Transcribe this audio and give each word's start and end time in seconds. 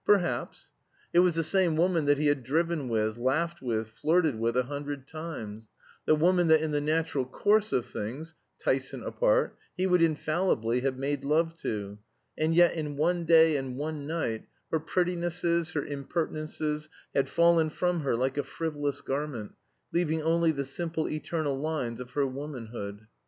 Perhaps. 0.03 0.71
It 1.13 1.19
was 1.19 1.35
the 1.35 1.43
same 1.43 1.77
woman 1.77 2.05
that 2.05 2.17
he 2.17 2.25
had 2.25 2.43
driven 2.43 2.89
with, 2.89 3.17
laughed 3.19 3.61
with, 3.61 3.87
flirted 3.89 4.33
with 4.39 4.57
a 4.57 4.63
hundred 4.63 5.07
times 5.07 5.69
the 6.07 6.15
woman 6.15 6.47
that 6.47 6.59
in 6.59 6.71
the 6.71 6.81
natural 6.81 7.23
course 7.23 7.71
of 7.71 7.85
things 7.85 8.33
(Tyson 8.57 9.03
apart) 9.03 9.55
he 9.77 9.85
would 9.85 10.01
infallibly 10.01 10.79
have 10.81 10.97
made 10.97 11.23
love 11.23 11.53
to; 11.57 11.99
and 12.35 12.55
yet 12.55 12.73
in 12.73 12.97
one 12.97 13.25
day 13.25 13.55
and 13.55 13.77
one 13.77 14.07
night 14.07 14.47
her 14.71 14.79
prettinesses, 14.79 15.73
her 15.73 15.85
impertinences 15.85 16.89
had 17.13 17.29
fallen 17.29 17.69
from 17.69 17.99
her 17.99 18.15
like 18.15 18.39
a 18.39 18.43
frivolous 18.43 19.01
garment, 19.01 19.53
leaving 19.93 20.23
only 20.23 20.51
the 20.51 20.65
simple 20.65 21.07
eternal 21.07 21.55
lines 21.59 21.99
of 21.99 22.09
her 22.13 22.25
womanhood. 22.25 23.05